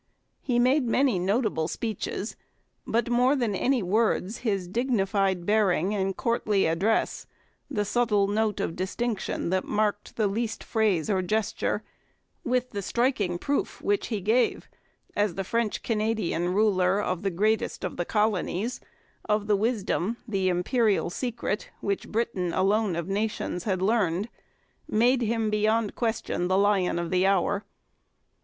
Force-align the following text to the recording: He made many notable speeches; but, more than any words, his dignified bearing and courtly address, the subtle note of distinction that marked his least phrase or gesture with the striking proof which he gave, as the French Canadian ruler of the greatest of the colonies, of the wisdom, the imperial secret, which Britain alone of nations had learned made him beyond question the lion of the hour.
He 0.41 0.57
made 0.57 0.87
many 0.87 1.19
notable 1.19 1.67
speeches; 1.67 2.35
but, 2.87 3.07
more 3.11 3.35
than 3.35 3.53
any 3.53 3.83
words, 3.83 4.39
his 4.39 4.67
dignified 4.67 5.45
bearing 5.45 5.93
and 5.93 6.17
courtly 6.17 6.65
address, 6.65 7.27
the 7.69 7.85
subtle 7.85 8.27
note 8.27 8.59
of 8.59 8.75
distinction 8.75 9.51
that 9.51 9.63
marked 9.63 10.17
his 10.17 10.25
least 10.27 10.63
phrase 10.63 11.07
or 11.07 11.21
gesture 11.21 11.83
with 12.43 12.71
the 12.71 12.81
striking 12.81 13.37
proof 13.37 13.79
which 13.79 14.07
he 14.07 14.21
gave, 14.21 14.67
as 15.15 15.35
the 15.35 15.43
French 15.43 15.83
Canadian 15.83 16.49
ruler 16.51 16.99
of 16.99 17.21
the 17.21 17.29
greatest 17.29 17.83
of 17.83 17.97
the 17.97 18.03
colonies, 18.03 18.79
of 19.29 19.45
the 19.45 19.55
wisdom, 19.55 20.17
the 20.27 20.49
imperial 20.49 21.11
secret, 21.11 21.69
which 21.79 22.09
Britain 22.11 22.51
alone 22.53 22.95
of 22.95 23.07
nations 23.07 23.65
had 23.65 23.83
learned 23.83 24.29
made 24.87 25.21
him 25.21 25.51
beyond 25.51 25.93
question 25.93 26.47
the 26.47 26.57
lion 26.57 26.97
of 26.97 27.11
the 27.11 27.27
hour. 27.27 27.63